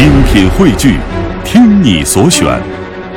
[0.00, 0.98] 精品汇聚，
[1.44, 2.58] 听你所选，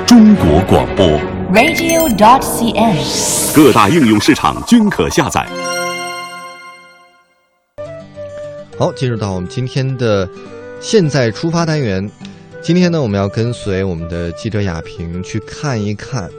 [0.05, 1.07] 中国广播。
[1.53, 3.55] radio.dot.cn，。
[3.55, 5.47] 各大应用市场均可下载。
[8.77, 10.27] 好，进入到我们今天的
[10.81, 12.11] 现在出发单元。
[12.61, 16.29] 今天呢，我们要跟随我们的记者亚平去看一看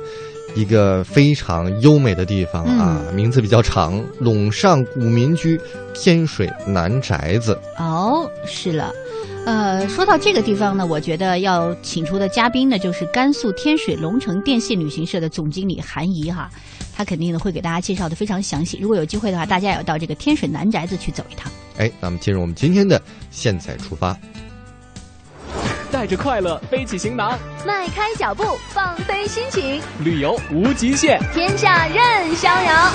[0.55, 5.59] 一个非常优美的地方啊，名字比较长——陇上古民居
[5.95, 7.59] 天水南宅子。
[7.79, 8.93] 哦，是了。
[9.47, 16.49] 呃，说到这个地方呢，我觉得要请出的嘉宾呢，就是甘肃天水龙城电信旅行社的总经理韩怡哈，
[16.97, 18.79] 他肯定呢会给大家介绍的非常详细。
[18.81, 21.53] 如果有机会的话，大家也要到这个天水南宅子去走一趟。
[21.77, 23.01] 哎，那么进入我们今天的
[23.31, 24.17] 现在出发。
[25.91, 32.91] 带着快乐背起行囊，迈开脚步放飞心情，旅游无极限，天下任逍遥。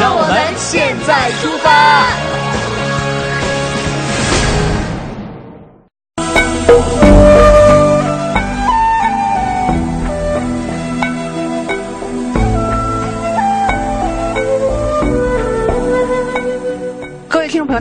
[0.00, 2.31] 让我们现在出发。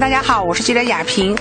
[0.02, 1.38] 大家好，我是记者雅萍。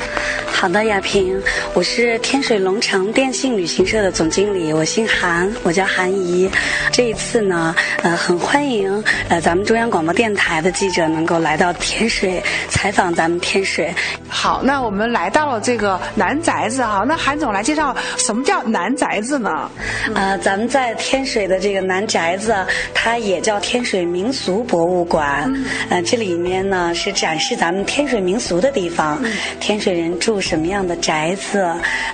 [0.61, 6.51] 好的，亚萍，我是天水龙城电信旅行社的总经理，我姓韩，我叫韩怡。
[6.93, 13.91] 这一次呢，呃，很欢迎呃咱们中央广播电台的记者能够来到天水采访咱们天水。
[14.29, 19.71] 好，那我们来到了这个南宅子哈，那韩总来介绍什么叫南宅子呢？
[20.15, 22.55] 呃，咱们在天水的这个南宅子，
[22.93, 25.51] 它也叫天水民俗博物馆。
[25.89, 29.19] 呃，这里面呢是展示咱们天水民俗的地方，
[29.59, 31.65] 天水人住什么样的宅子，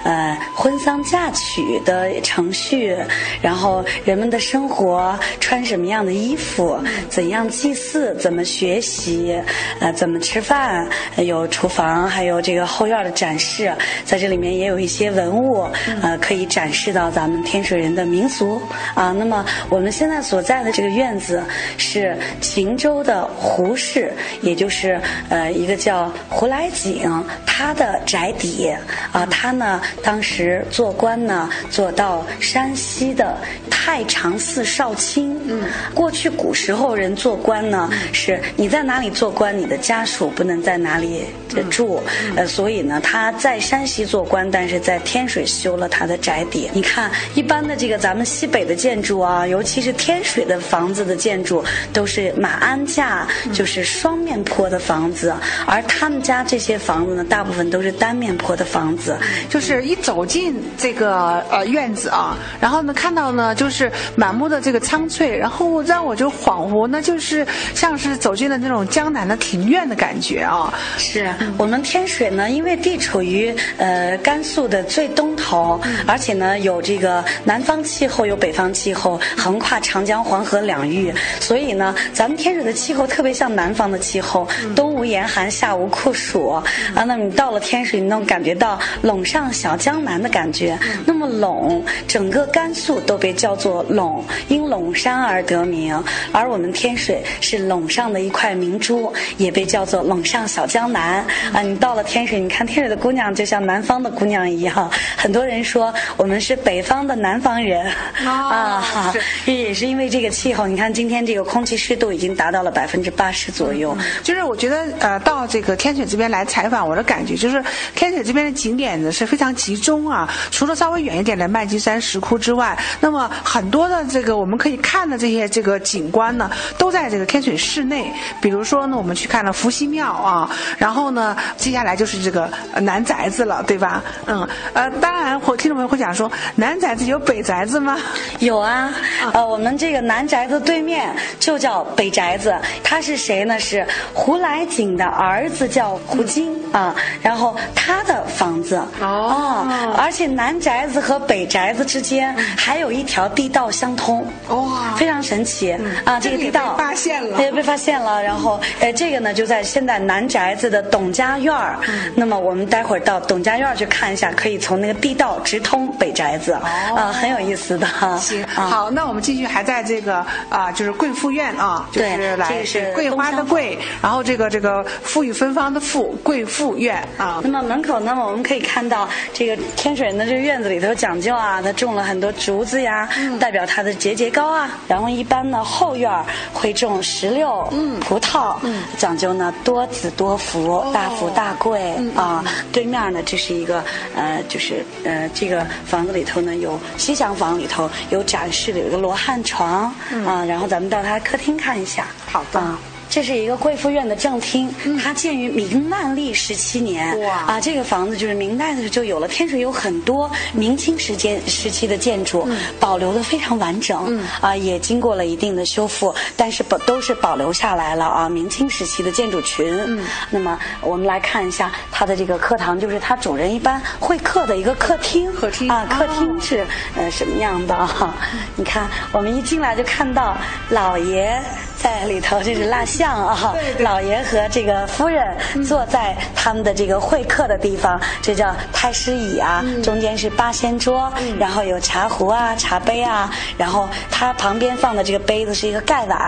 [0.05, 2.95] 呃，婚丧嫁娶的程序，
[3.41, 9.35] 然后人们的生活穿什么样的衣服，怎样祭祀，怎么学习，
[9.81, 13.73] 呃，怎么吃饭，呃有厨房，还有这个后院的展示，
[14.05, 15.67] 在这里面也有一些文物，
[16.03, 18.61] 呃，可以展示到咱们天水人的民俗
[18.95, 19.13] 啊。
[19.13, 21.43] 那么我们现在所在的这个院子
[21.79, 28.69] 是秦州的胡氏，也就是呃一个叫胡来景他的宅海底
[29.13, 33.39] 啊，他呢当时做官呢做到山西的
[33.87, 35.41] 太常寺少卿。
[35.47, 35.63] 嗯，
[35.95, 41.23] 过去古时候人做官呢，是你在哪里做官，你的家属不能在哪里
[41.55, 42.03] 呃住。
[42.35, 46.69] 呃，所以呢，他在山西做官，但是在天水修了他的宅邸。
[46.75, 55.33] 你看，一般的这个咱们西北的建筑啊，尤其是天水的房子的建筑，都是马鞍架，就是双面坡的房子，
[55.65, 59.17] 而他们家这些房子呢，大部分都是单面坡的房子。
[59.49, 63.76] 就是一走进这个呃院子啊，然后呢看到呢就是
[64.15, 70.73] 满目的这个苍翠，然后让我就恍惚，那就是像是走进了那种江南的庭院的感觉啊。
[70.99, 86.63] 是我们天水呢，因为地处于呃甘肃的最东头，而且呢有这个南方气候，有北方气候，横跨长江、黄河两域，所以呢，咱们天水的气候特别像南方的气候，冬无严寒，夏无酷暑啊。
[86.95, 90.79] 那么你到了天水，你能感觉到陇上小江南的感觉。
[91.05, 101.63] 那么陇，整个甘肃都被叫做陇，因陇山而得名，而我们天水是陇上的一块明珠，也被叫做陇上小江南啊。
[101.63, 107.87] 你到了天水，你看天水的姑娘就像南方的姑娘一样，很多人说我们是北方的南方人、
[108.25, 109.15] 啊，哈
[109.47, 110.67] 也是因为这个气候。
[110.67, 113.97] 你看今天这个空气湿度已经达到了百分之八十左右。
[114.23, 117.63] 就是我觉得呃到这个天水这边来采访，我的感觉就是
[117.95, 128.13] 天水这边的景点呢是非常集中啊，除了稍微远一点的麦积山石窟之外，那么很多的这个我们可以看的这些这个景观呢，都在这个天水市内。
[128.39, 134.03] 比如说呢，我们去看了伏羲庙啊，然后呢，接下来就是这个呃南宅子了，对吧？
[134.27, 137.97] 嗯，呃，当然，会听众朋友会讲说，南宅子有北宅子吗？
[138.41, 138.93] 有啊，
[139.33, 143.59] 呃，我们这个南宅子对面就叫北宅子，他是谁呢？
[143.59, 149.67] 是胡来景的儿子叫胡金啊，然后他的房子哦
[149.97, 155.71] 而且南宅子和北宅子之间还有一条地道相通，哇非常神奇
[156.05, 156.19] 啊！
[156.19, 158.23] 这个地道被发现了也被发现了。
[158.23, 161.77] 然后，呃，这个呢就在现在南宅子的董家院儿。
[162.15, 168.17] 那么我们待会儿到董家院儿去看一下，可以从那个地道直通北宅子，啊，很有意思的哈。
[168.17, 177.41] 行，啊好，那我们继续还在这个啊，就是贵妇院啊，就对是来这个是桂花的桂，然后这个这个馥郁芬芳的馥，贵妇院啊。
[177.45, 184.79] 那么门口呢，我们可以看到这个天水人的这个院子里头讲究啊，他种了很多竹子呀，代表它的节节高啊。
[184.89, 186.11] 然后一般呢后院
[186.53, 187.63] 会种石榴、
[188.01, 188.57] 葡萄，
[188.97, 192.45] 讲究呢多子多福、大富大贵啊。
[192.73, 193.83] 对面呢，这是一个
[194.15, 199.93] 呃，就是呃，这个房子里头呢有西厢房里头有展示的有一个罗汉床
[200.27, 200.45] 啊。
[200.45, 202.07] 然后咱们到他客厅看一下。
[202.27, 202.96] 好的。
[203.17, 204.69] 这是一个贵妇院的正厅，
[205.03, 207.19] 它建于明万历十七年。
[207.21, 207.35] 哇！
[207.47, 209.27] 啊，这个房子就是明代的时候就有了。
[209.27, 212.47] 天水有很多明清时间时期的建筑，
[212.79, 214.05] 保留的非常完整。
[214.09, 214.23] 嗯。
[214.43, 218.29] 啊，也经过了一定的修复，但是保都是保留下来了啊。
[218.29, 219.67] 明清时期的建筑群。
[219.87, 220.05] 嗯。
[220.29, 225.33] 那么我们来看一下它的这个课堂，就是它主人一般会客的一个客厅。
[225.33, 225.71] 客厅。
[225.71, 227.75] 啊，客厅是呃什么样的？
[227.87, 228.15] 哈，
[228.57, 230.37] 你看，我们一进来就看到
[230.69, 231.43] 老爷。
[231.87, 235.25] 在里头就是蜡像啊，老爷和这个夫人
[235.65, 239.65] 坐在他们的这个会客的地方，这叫太师椅啊。
[239.85, 246.19] 中间是八仙桌，然后有茶壶啊、茶杯啊，然后它旁边放的这个杯子是一个盖碗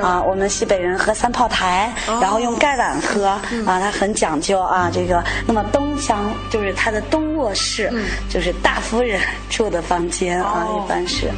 [0.00, 0.22] 啊。
[0.22, 4.90] 我们西北人喝三炮台，然后用盖碗喝啊，它很讲究啊。
[4.90, 7.92] 这个那么东厢就是它的东卧室，
[8.30, 9.20] 就是大夫人
[9.50, 11.30] 住的房间啊，一般是。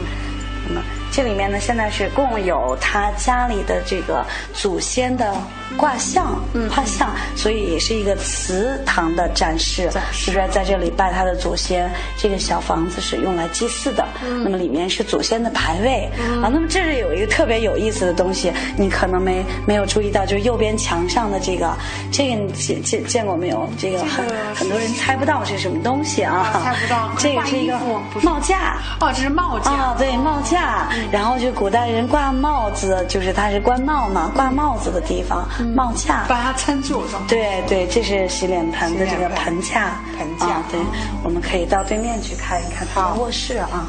[1.14, 5.32] 这里面呢，现在是共有他家里的这个祖先的
[5.76, 11.88] 卦象、画像，所以也是一个祠堂的展示，是不是在这里拜他的祖先？
[12.18, 16.10] 这个小房子是用来祭祀的，嗯那么里面是祖先的牌位
[16.42, 16.50] 啊。
[16.52, 21.72] 那么这里有一个特别有意思的东西，你可能没没有注意到，就是右边墙上的这个，
[22.10, 23.70] 这个你见见见过没有？
[23.78, 26.60] 这个很很多人猜不到是什么东西啊？
[26.64, 27.78] 猜不到，这个是一个
[28.20, 30.88] 帽架哦，这是帽架啊，对，帽架。
[31.10, 36.24] 然后就古代人挂帽子，就是它是官帽嘛，挂帽子的地方，帽架。
[36.28, 37.04] 把它撑住。
[37.28, 40.00] 对对，这是洗脸盆的这个盆架。
[40.18, 40.62] 盆架。
[40.70, 40.80] 对，
[41.22, 43.86] 我们可以到对面去看一看它的卧室啊。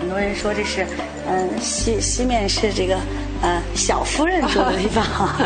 [0.00, 0.86] 很多人说这是，
[1.28, 2.96] 嗯，西西面是这个。
[3.40, 5.04] 呃，小夫人住的地方，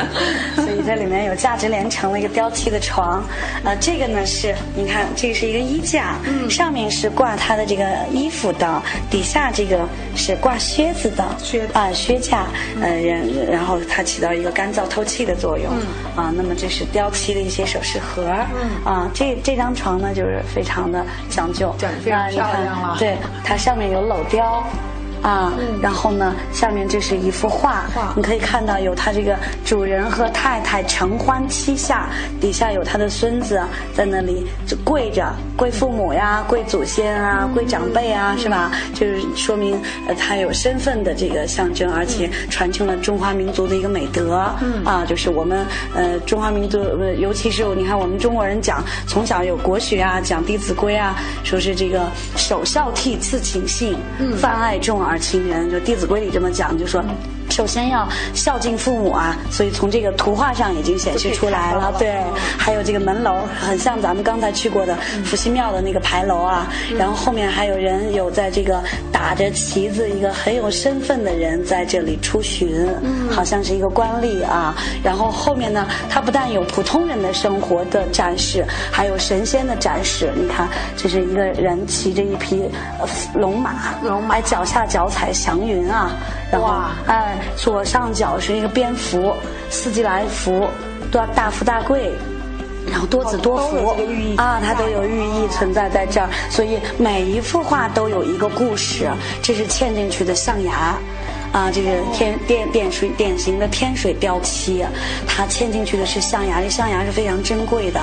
[0.56, 3.22] 所以这里面有价值连城的一个雕漆的床。
[3.64, 9.86] 呃，这个呢是，你看，这个是一个衣架，嗯上面是挂他的这个衣服的，底下这个
[10.16, 12.46] 是挂靴子的，靴啊靴架，
[12.80, 15.70] 呃，然然后它起到一个干燥透气的作用。
[16.16, 18.24] 啊，那么这是雕漆的一些首饰盒。
[18.84, 22.96] 啊，这这张床呢就是非常的讲究，非常漂亮了。
[22.98, 24.64] 对，它上面有镂雕。
[25.22, 27.84] 啊，然后呢，下面这是一幅画，
[28.16, 32.08] 你可以看到有他这个主人和太太承欢膝下，
[32.40, 33.62] 底下有他的孙子
[33.94, 38.72] 在那里就跪着，跪父母呀，跪祖先啊，跪长辈啊，是吧？
[38.94, 44.52] 就是说明呃他有身份的这个象征，而且传承了中华民族的一个美德。
[44.60, 45.64] 嗯啊，就是我们
[45.94, 46.78] 呃中华民族，
[47.16, 51.14] 尤其是你看我们中国人讲从小有国学啊，讲《弟子规》啊，
[51.44, 53.96] 说是这个首孝悌，次谨信，
[54.36, 55.11] 泛爱众而。
[55.18, 57.04] 亲人，就《弟子规》里这么讲，就说。
[57.52, 61.92] 首先要孝敬父母啊，所以从这个图画上已经显示出来了。
[61.98, 62.16] 对，
[62.58, 66.66] 还有这个门楼，很像咱们刚才去过的伏羲庙的那个牌楼啊。
[66.96, 68.82] 然后后面还有人有在这个
[69.12, 72.88] 打着旗子，一个很有身份的人在这里出巡，
[73.30, 74.74] 好像是一个官吏啊。
[75.04, 80.32] 然后后面呢，它不但有普通人的生活的展示，还有神仙的展示。
[80.34, 80.66] 你看，
[80.96, 82.64] 这是一个人骑着一匹
[83.34, 86.12] 龙马，龙马脚下脚踩祥云啊。
[86.50, 87.36] 然后，哎。
[87.56, 89.34] 左上角是一个蝙蝠，
[89.70, 90.68] 四季来福，
[91.10, 92.12] 都要大富大贵，
[92.90, 93.96] 然后多子多福。
[94.36, 99.10] 啊，它都有寓意存在在这儿，所以每一幅画都有一个故事，
[99.42, 100.96] 这是嵌进去的象牙。
[101.52, 104.82] 啊，这个天电电水典型的天水雕漆，
[105.26, 108.00] 它嵌进去的是象牙，这象牙是非常珍贵的。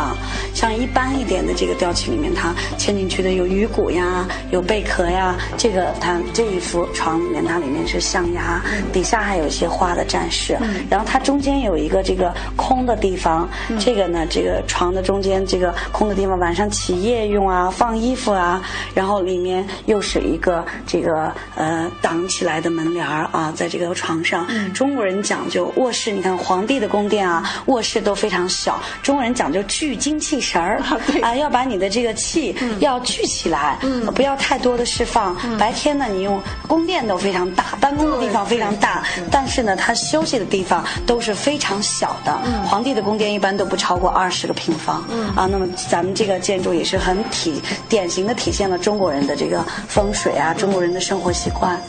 [0.54, 5.36] 像一般一点的这个雕漆里面，它嵌进去的有鱼骨呀，有贝壳呀。
[5.58, 8.62] 这个它这一幅床里面，它里面是象牙，
[8.94, 10.56] 底下还有一些花的展示。
[10.88, 18.62] 然后它中间有一个这个空的地方，这个呢，这个床的中间这个空的地方，晚上起夜用啊，放衣服啊。
[18.94, 23.39] 然后里面又是一个这个呃挡起来的门帘儿啊。
[23.40, 26.12] 啊，在这个床上，中国人讲究卧室。
[26.12, 28.82] 你看皇帝的宫殿啊，卧室都非常小。
[29.02, 30.82] 中国人讲究聚精气神儿
[31.22, 35.34] 啊，要把你的这个气要聚起来，嗯不要太多的释放。
[35.58, 42.38] 白天呢，你用宫殿都非常大，办公的地方非常大，但是呢，他休息的地方都是非常小的。
[42.66, 44.98] 皇帝的宫殿一般都不超过二十个平方
[45.34, 45.48] 啊。
[45.50, 51.80] 那么咱们这个建筑也是很体典型的体现了中国人的这个风水啊，中国人的生活习惯。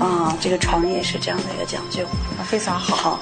[0.00, 0.95] 啊，这个床也。
[0.96, 2.04] 也是这样的一个讲究，
[2.44, 2.96] 非常好。
[2.96, 3.20] 好。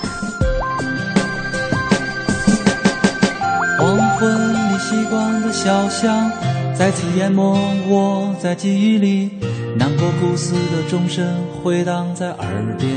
[4.17, 6.31] 婚礼习惯的小巷，
[6.73, 9.31] 再次淹没我在记忆里，
[9.77, 11.27] 难过苦涩的钟声
[11.63, 12.91] 回荡在耳边。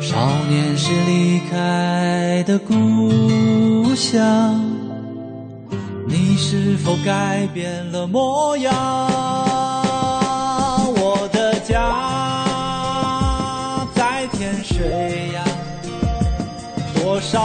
[0.00, 4.60] 少年时离开的故乡，
[6.06, 9.43] 你是否改变了模样？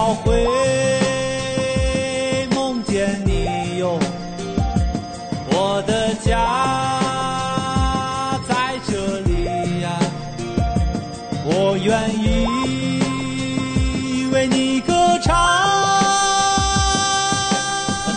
[0.10, 0.44] 多少回
[2.56, 4.00] 梦见你哟。
[5.52, 10.00] 我的家在这里呀，
[11.46, 12.50] 我愿意
[14.34, 15.38] 为你歌唱。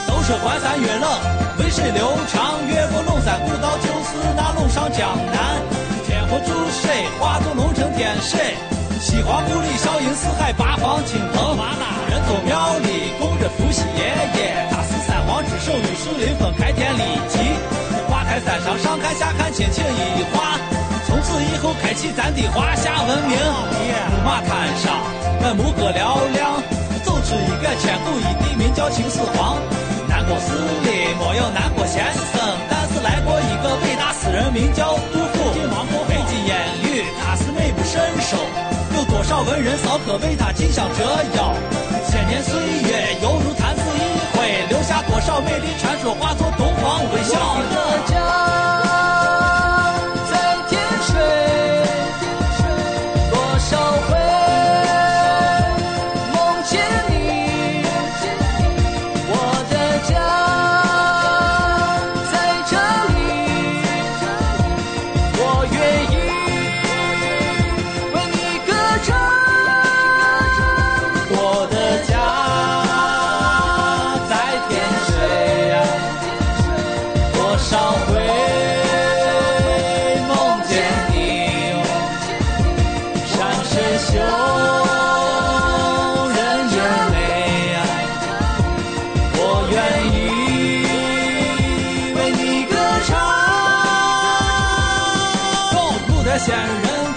[0.09, 1.21] 都说关山月冷，
[1.59, 5.61] 渭水流长，越过龙山古道就是那龙上江南。
[6.07, 8.57] 天河注水，化作龙城天水。
[9.23, 11.55] 西华故里笑迎四海，八方亲朋。
[12.11, 14.03] 人走庙里，供着伏羲爷
[14.35, 14.67] 爷。
[14.69, 17.39] 他是三皇之首，玉树临风，开天立地。
[18.11, 20.59] 花开山上，上看下看，千顷一画。
[21.07, 23.39] 从此以后，开启咱的华夏文明。
[24.11, 24.99] 木马滩上，
[25.45, 26.59] 俺牧歌嘹亮，
[27.05, 29.57] 走出一个千古一帝，名叫秦始皇。
[30.09, 30.51] 南国寺
[30.83, 32.03] 里没有南国先
[32.35, 35.22] 生，但是来过一个伟大诗人，名叫杜
[39.23, 41.05] 少文人骚客为他竞相折
[41.37, 41.55] 腰？
[42.11, 42.82] 千年岁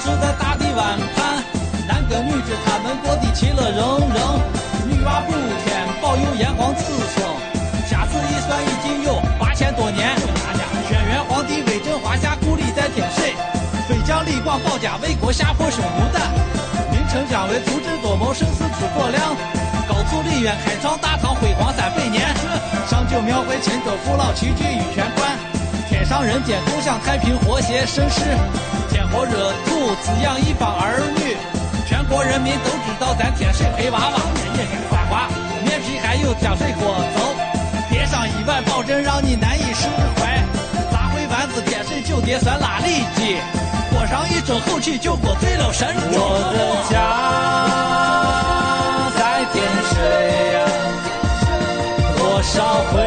[0.06, 1.42] 住在大地湾畔，
[1.88, 4.38] 男耕女织，他们过得其乐融融。
[4.86, 5.34] 女娲补
[5.66, 7.26] 天，保佑炎黄子孙。
[7.90, 10.16] 掐指一算，已经有八千多年。
[10.88, 13.34] 轩辕皇帝威震华夏，故里在天水。
[13.90, 16.20] 飞将李广保家卫国，下破匈奴的。
[16.92, 19.36] 明丞相为足智多谋，胜似诸葛亮。
[19.90, 22.30] 高祖李渊开创大唐辉煌三百年。
[22.88, 25.34] 上九庙会，秦州父老齐聚玉泉观。
[25.90, 28.22] 天上人间共享太平和谐盛世，
[28.96, 31.36] 天火热土滋养一方儿女。
[31.86, 34.16] 全国人民都知道咱天水陪娃娃，
[34.56, 35.28] 也该花花，
[35.66, 37.36] 面皮还有天水锅走，
[37.90, 40.42] 叠上一碗，保证让你难以释怀。
[40.94, 43.36] 拉回丸子，天水酒碟酸辣里脊，
[43.92, 46.22] 锅上一盅后起酒锅醉了神州。
[46.22, 46.96] 我的家
[49.20, 49.62] 在天
[49.92, 50.00] 水
[50.56, 50.64] 呀，
[52.16, 53.04] 多少回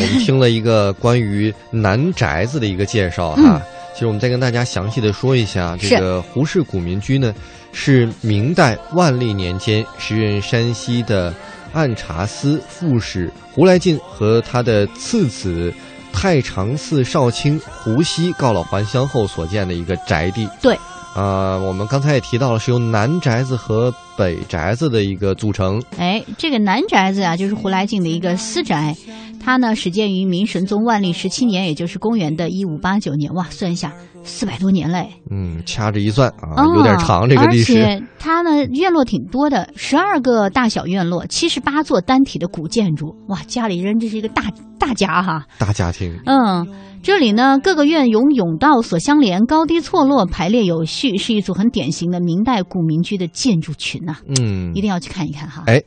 [0.00, 3.60] 我们听了一个关于南宅子的一个介绍哈。
[3.92, 7.34] 其实我们再跟大家详细的说一下，这个胡氏古民居呢，
[7.70, 11.34] 是明代万历年间时任山西的
[11.74, 15.70] 按察司副使胡来进和他的次子
[16.14, 20.48] 太常寺少卿胡锡告老还乡后所建的一个宅地。
[20.62, 20.74] 对，
[21.14, 25.82] 啊、我们刚才也提到了，是由南宅子和北宅子的一个组成。
[25.98, 28.96] 哎，这个南宅子啊，就是胡来进的一个私宅，
[29.42, 33.32] 它呢始建于明神宗万历十七年，也就是公元的一五八九年。
[33.34, 35.08] 哇，算一下，四百多年嘞。
[35.30, 37.78] 嗯，掐指一算啊，哦有点长这个历史。
[37.78, 43.14] 而且它呢院落挺多的，十二个大小院落，七十八座单体的古建筑。
[43.28, 44.44] 哇，家里人这是一个大
[44.78, 45.46] 大家哈。
[45.58, 46.18] 大家庭。
[46.26, 46.66] 嗯，
[47.02, 55.64] 这里呢各个院用甬道所相连，高低错落，排列有序，是一组很典型的明代古民居的建筑群呐、嗯一，定要去看一看哈。
[55.66, 55.82] 哎，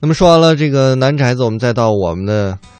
[0.00, 2.58] 那么说完了这个南宅子，我们再到我们的